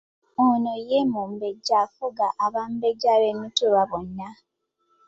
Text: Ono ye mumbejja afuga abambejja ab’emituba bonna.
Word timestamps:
Ono 0.45 0.73
ye 0.89 0.99
mumbejja 1.11 1.75
afuga 1.85 2.25
abambejja 2.45 3.07
ab’emituba 3.15 3.81
bonna. 3.89 4.27